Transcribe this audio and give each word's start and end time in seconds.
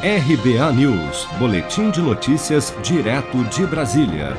RBA 0.00 0.72
News, 0.74 1.26
Boletim 1.40 1.90
de 1.90 2.00
Notícias, 2.00 2.72
direto 2.84 3.42
de 3.46 3.66
Brasília. 3.66 4.36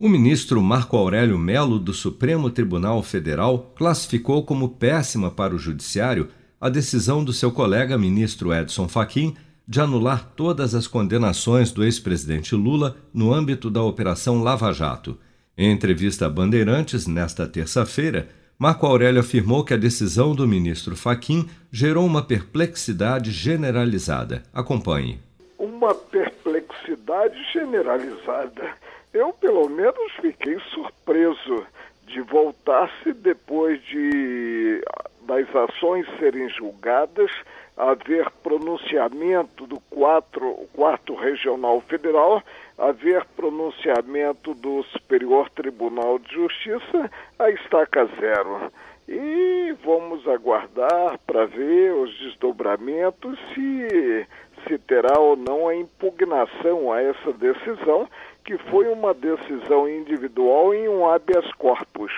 O 0.00 0.08
ministro 0.08 0.60
Marco 0.60 0.96
Aurélio 0.96 1.38
Melo, 1.38 1.78
do 1.78 1.94
Supremo 1.94 2.50
Tribunal 2.50 3.00
Federal, 3.00 3.72
classificou 3.76 4.44
como 4.44 4.70
péssima 4.70 5.30
para 5.30 5.54
o 5.54 5.58
Judiciário 5.60 6.28
a 6.60 6.68
decisão 6.68 7.22
do 7.22 7.32
seu 7.32 7.52
colega 7.52 7.96
ministro 7.96 8.52
Edson 8.52 8.88
Fachin 8.88 9.36
de 9.66 9.80
anular 9.80 10.32
todas 10.34 10.74
as 10.74 10.88
condenações 10.88 11.70
do 11.70 11.84
ex-presidente 11.84 12.56
Lula 12.56 12.96
no 13.14 13.32
âmbito 13.32 13.70
da 13.70 13.80
Operação 13.80 14.42
Lava 14.42 14.72
Jato. 14.72 15.16
Em 15.56 15.70
entrevista 15.70 16.26
a 16.26 16.28
Bandeirantes, 16.28 17.06
nesta 17.06 17.46
terça-feira, 17.46 18.28
Marco 18.58 18.86
Aurélio 18.86 19.20
afirmou 19.20 19.64
que 19.64 19.74
a 19.74 19.76
decisão 19.76 20.34
do 20.34 20.46
ministro 20.46 20.96
Faquim 20.96 21.48
gerou 21.72 22.06
uma 22.06 22.22
perplexidade 22.22 23.32
generalizada. 23.32 24.42
Acompanhe. 24.52 25.18
Uma 25.58 25.94
perplexidade 25.94 27.36
generalizada. 27.52 28.70
Eu, 29.12 29.32
pelo 29.32 29.68
menos, 29.68 30.12
fiquei 30.20 30.58
surpreso 30.72 31.66
de 32.06 32.20
voltar-se 32.20 33.12
depois 33.12 33.82
de 33.86 34.82
das 35.26 35.48
ações 35.56 36.06
serem 36.18 36.48
julgadas, 36.50 37.30
haver 37.76 38.30
pronunciamento 38.42 39.66
do 39.66 39.80
quatro, 39.90 40.68
quarto 40.74 41.14
regional 41.14 41.80
federal, 41.80 42.42
haver 42.88 43.24
pronunciamento 43.36 44.54
do 44.54 44.82
Superior 44.92 45.48
Tribunal 45.50 46.18
de 46.18 46.32
Justiça, 46.34 47.10
a 47.38 47.50
estaca 47.50 48.06
zero. 48.20 48.72
E 49.08 49.74
vamos 49.84 50.26
aguardar 50.26 51.18
para 51.26 51.46
ver 51.46 51.92
os 51.92 52.18
desdobramentos 52.18 53.38
se 53.54 54.26
se 54.66 54.78
terá 54.78 55.20
ou 55.20 55.36
não 55.36 55.68
a 55.68 55.76
impugnação 55.76 56.90
a 56.90 57.02
essa 57.02 57.32
decisão, 57.34 58.08
que 58.46 58.56
foi 58.70 58.88
uma 58.88 59.12
decisão 59.12 59.86
individual 59.86 60.72
em 60.72 60.88
um 60.88 61.06
habeas 61.06 61.52
corpus 61.58 62.10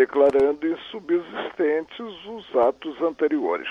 declarando 0.00 0.66
insubsistentes 0.66 2.06
os 2.26 2.56
atos 2.56 3.00
anteriores. 3.02 3.68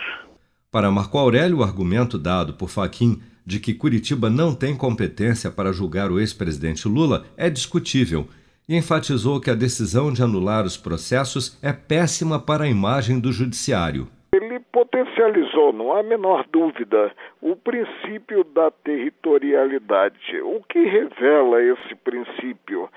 Para 0.71 0.91
Marco 0.91 1.17
Aurélio, 1.17 1.57
o 1.57 1.63
argumento 1.63 2.19
dado 2.19 2.53
por 2.53 2.69
Faquim 2.69 3.19
de 3.49 3.59
que 3.59 3.73
Curitiba 3.73 4.29
não 4.29 4.53
tem 4.53 4.77
competência 4.77 5.49
para 5.49 5.71
julgar 5.71 6.11
o 6.11 6.19
ex-presidente 6.19 6.87
Lula 6.87 7.25
é 7.35 7.49
discutível 7.49 8.27
e 8.67 8.77
enfatizou 8.77 9.41
que 9.41 9.49
a 9.49 9.55
decisão 9.55 10.13
de 10.13 10.21
anular 10.21 10.63
os 10.65 10.77
processos 10.77 11.57
é 11.63 11.73
péssima 11.73 12.39
para 12.39 12.65
a 12.65 12.69
imagem 12.69 13.19
do 13.19 13.31
judiciário. 13.31 14.07
Ele 14.35 14.59
potencializou, 14.71 15.73
não 15.73 15.91
há 15.93 16.01
a 16.01 16.03
menor 16.03 16.45
dúvida, 16.53 17.11
o 17.41 17.55
princípio 17.55 18.43
da 18.43 18.69
territorialidade. 18.69 20.39
O 20.43 20.61
que 20.69 20.85
revela 20.85 21.59
esse 21.63 21.95
princípio? 21.95 22.87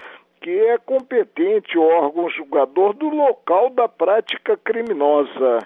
que 0.43 0.51
é 0.51 0.77
competente 0.77 1.79
o 1.79 1.83
órgão 1.83 2.29
julgador 2.29 2.95
do 2.95 3.09
local 3.09 3.71
da 3.71 3.89
prática 3.89 4.57
criminosa. 4.57 5.61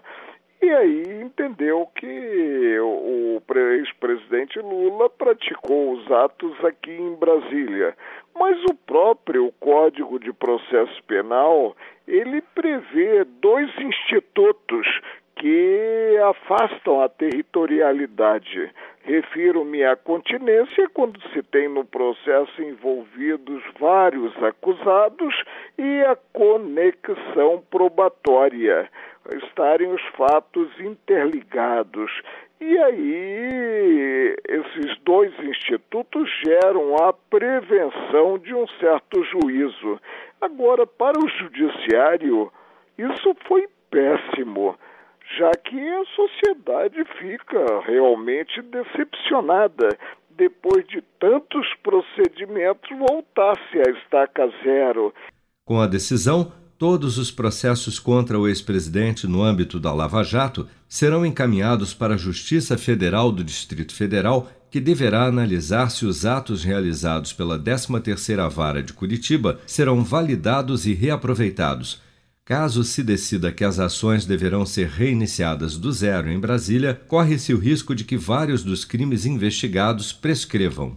E 0.66 0.74
aí 0.74 1.22
entendeu 1.22 1.88
que 1.94 2.76
o 2.80 3.40
ex-presidente 3.56 4.58
Lula 4.58 5.08
praticou 5.08 5.92
os 5.92 6.10
atos 6.10 6.52
aqui 6.64 6.90
em 6.90 7.14
Brasília. 7.14 7.96
Mas 8.34 8.60
o 8.64 8.74
próprio 8.74 9.52
Código 9.60 10.18
de 10.18 10.32
Processo 10.32 11.00
Penal, 11.04 11.76
ele 12.08 12.42
prevê 12.52 13.22
dois 13.40 13.70
institutos 13.78 14.88
que 15.36 16.18
afastam 16.30 17.00
a 17.00 17.08
territorialidade. 17.08 18.68
Refiro-me 19.04 19.84
à 19.84 19.94
continência 19.94 20.88
quando 20.92 21.20
se 21.30 21.44
tem 21.44 21.68
no 21.68 21.84
processo 21.84 22.60
envolvidos 22.60 23.62
vários 23.78 24.34
acusados 24.42 25.32
e 25.78 26.02
a 26.02 26.16
conexão 26.32 27.62
probatória, 27.70 28.90
estarem 29.32 29.92
os 29.92 30.02
fatos 30.16 30.68
interligados. 30.80 32.10
E 32.60 32.78
aí, 32.78 34.36
esses 34.48 34.98
dois 35.04 35.32
institutos 35.40 36.28
geram 36.44 36.96
a 36.96 37.12
prevenção 37.12 38.38
de 38.38 38.54
um 38.54 38.66
certo 38.80 39.22
juízo. 39.24 40.00
Agora, 40.40 40.86
para 40.86 41.18
o 41.18 41.28
judiciário, 41.28 42.50
isso 42.98 43.36
foi 43.46 43.66
péssimo 43.90 44.76
já 45.38 45.50
que 45.52 45.76
a 45.76 46.04
sociedade 46.14 47.04
fica 47.18 47.80
realmente 47.84 48.62
decepcionada 48.62 49.88
depois 50.30 50.86
de 50.86 51.02
tantos 51.18 51.66
procedimentos 51.82 52.88
voltar-se 52.96 53.78
à 53.78 53.90
estaca 53.98 54.48
zero. 54.62 55.12
Com 55.64 55.80
a 55.80 55.86
decisão, 55.86 56.52
todos 56.78 57.18
os 57.18 57.30
processos 57.30 57.98
contra 57.98 58.38
o 58.38 58.46
ex-presidente 58.46 59.26
no 59.26 59.42
âmbito 59.42 59.80
da 59.80 59.92
Lava 59.92 60.22
Jato 60.22 60.66
serão 60.88 61.24
encaminhados 61.24 61.94
para 61.94 62.14
a 62.14 62.18
Justiça 62.18 62.76
Federal 62.76 63.32
do 63.32 63.42
Distrito 63.42 63.94
Federal, 63.94 64.50
que 64.70 64.80
deverá 64.80 65.24
analisar 65.24 65.90
se 65.90 66.04
os 66.04 66.26
atos 66.26 66.64
realizados 66.64 67.32
pela 67.32 67.58
13ª 67.58 68.48
Vara 68.50 68.82
de 68.82 68.92
Curitiba 68.92 69.58
serão 69.66 70.04
validados 70.04 70.86
e 70.86 70.92
reaproveitados 70.92 72.04
Caso 72.46 72.84
se 72.84 73.02
decida 73.02 73.50
que 73.50 73.64
as 73.64 73.80
ações 73.80 74.24
deverão 74.24 74.64
ser 74.64 74.86
reiniciadas 74.86 75.76
do 75.76 75.90
zero 75.90 76.30
em 76.30 76.38
Brasília, 76.38 76.94
corre-se 77.08 77.52
o 77.52 77.58
risco 77.58 77.92
de 77.92 78.04
que 78.04 78.16
vários 78.16 78.62
dos 78.62 78.84
crimes 78.84 79.26
investigados 79.26 80.12
prescrevam. 80.12 80.96